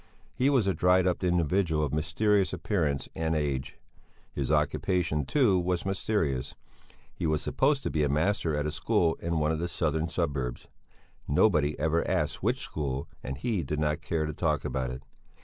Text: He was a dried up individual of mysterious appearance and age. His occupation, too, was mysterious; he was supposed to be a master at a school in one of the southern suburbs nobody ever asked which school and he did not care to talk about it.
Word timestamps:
He 0.33 0.49
was 0.49 0.65
a 0.65 0.73
dried 0.73 1.05
up 1.05 1.23
individual 1.23 1.85
of 1.85 1.93
mysterious 1.93 2.53
appearance 2.53 3.07
and 3.13 3.35
age. 3.35 3.77
His 4.33 4.49
occupation, 4.49 5.25
too, 5.25 5.59
was 5.59 5.85
mysterious; 5.85 6.55
he 7.13 7.27
was 7.27 7.43
supposed 7.43 7.83
to 7.83 7.91
be 7.91 8.03
a 8.03 8.09
master 8.09 8.55
at 8.55 8.65
a 8.65 8.71
school 8.71 9.13
in 9.21 9.37
one 9.37 9.51
of 9.51 9.59
the 9.59 9.67
southern 9.67 10.09
suburbs 10.09 10.67
nobody 11.27 11.77
ever 11.77 12.03
asked 12.09 12.41
which 12.41 12.61
school 12.61 13.07
and 13.21 13.37
he 13.37 13.61
did 13.61 13.79
not 13.79 14.01
care 14.01 14.25
to 14.25 14.33
talk 14.33 14.65
about 14.65 14.89
it. 14.89 15.03